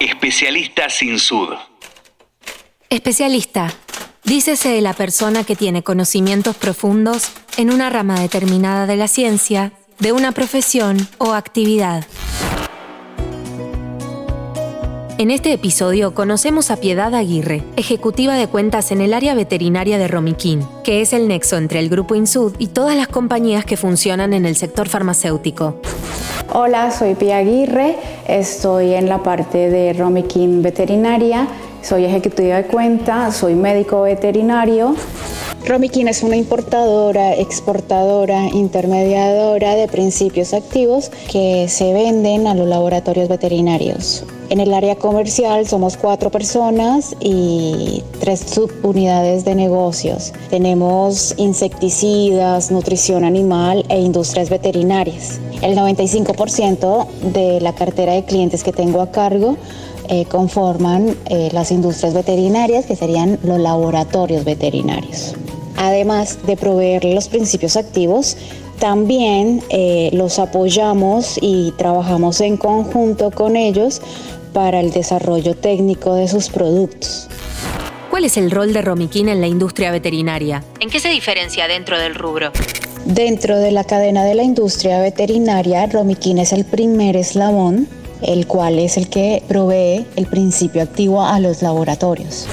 [0.00, 1.54] Especialista sin sud.
[2.90, 3.72] Especialista.
[4.24, 9.72] Dícese de la persona que tiene conocimientos profundos en una rama determinada de la ciencia,
[9.98, 12.04] de una profesión o actividad.
[15.16, 20.08] En este episodio conocemos a Piedad Aguirre, ejecutiva de cuentas en el área veterinaria de
[20.08, 24.34] Romiquín, que es el nexo entre el grupo Insud y todas las compañías que funcionan
[24.34, 25.80] en el sector farmacéutico.
[26.52, 27.96] Hola, soy Pia Aguirre,
[28.28, 31.48] estoy en la parte de Romiquín Veterinaria,
[31.82, 34.94] soy ejecutiva de cuenta, soy médico veterinario.
[35.66, 43.28] Romiquín es una importadora, exportadora, intermediadora de principios activos que se venden a los laboratorios
[43.28, 44.24] veterinarios.
[44.48, 50.32] En el área comercial somos cuatro personas y tres subunidades de negocios.
[50.50, 55.40] Tenemos insecticidas, nutrición animal e industrias veterinarias.
[55.62, 59.56] El 95% de la cartera de clientes que tengo a cargo
[60.08, 65.34] eh, conforman eh, las industrias veterinarias, que serían los laboratorios veterinarios.
[65.76, 68.36] Además de proveer los principios activos,
[68.78, 74.00] también eh, los apoyamos y trabajamos en conjunto con ellos
[74.56, 77.28] para el desarrollo técnico de sus productos.
[78.08, 80.64] ¿Cuál es el rol de Romiquín en la industria veterinaria?
[80.80, 82.52] ¿En qué se diferencia dentro del rubro?
[83.04, 87.86] Dentro de la cadena de la industria veterinaria, Romiquín es el primer eslabón,
[88.22, 92.46] el cual es el que provee el principio activo a los laboratorios.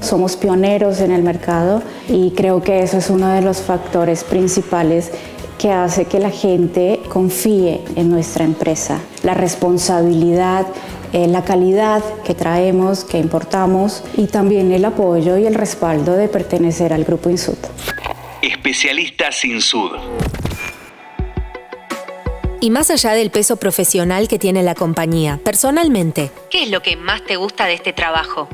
[0.00, 5.10] Somos pioneros en el mercado y creo que eso es uno de los factores principales
[5.58, 8.98] que hace que la gente confíe en nuestra empresa.
[9.22, 10.66] La responsabilidad,
[11.14, 16.26] eh, la calidad que traemos, que importamos y también el apoyo y el respaldo de
[16.26, 17.56] pertenecer al Grupo Insud.
[18.42, 19.92] Especialista sin sud.
[22.60, 26.96] Y más allá del peso profesional que tiene la compañía, personalmente, ¿qué es lo que
[26.96, 28.48] más te gusta de este trabajo?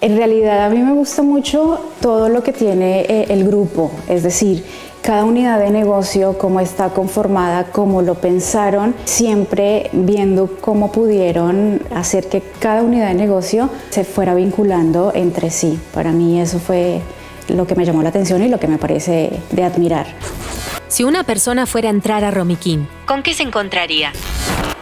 [0.00, 4.24] En realidad a mí me gusta mucho todo lo que tiene eh, el grupo, es
[4.24, 4.64] decir,
[5.08, 12.28] cada unidad de negocio, cómo está conformada, cómo lo pensaron, siempre viendo cómo pudieron hacer
[12.28, 15.80] que cada unidad de negocio se fuera vinculando entre sí.
[15.94, 17.00] Para mí eso fue
[17.48, 20.08] lo que me llamó la atención y lo que me parece de admirar.
[20.88, 24.12] Si una persona fuera a entrar a Romiquín, ¿con qué se encontraría?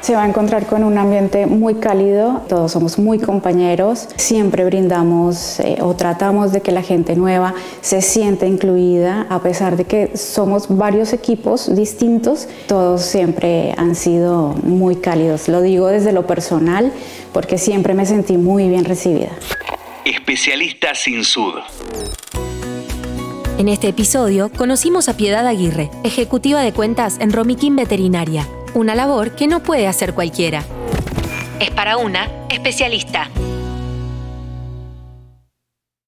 [0.07, 5.59] Se va a encontrar con un ambiente muy cálido, todos somos muy compañeros, siempre brindamos
[5.59, 10.17] eh, o tratamos de que la gente nueva se sienta incluida, a pesar de que
[10.17, 15.49] somos varios equipos distintos, todos siempre han sido muy cálidos.
[15.49, 16.93] Lo digo desde lo personal
[17.33, 19.31] porque siempre me sentí muy bien recibida.
[20.05, 21.55] Especialista sin sud.
[23.59, 29.35] En este episodio conocimos a Piedad Aguirre, ejecutiva de cuentas en Romiquín Veterinaria, una labor
[29.35, 30.63] que no puede hacer cualquiera.
[31.59, 33.31] Es para una especialista.